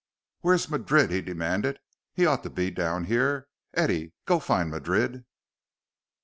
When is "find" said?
4.39-4.71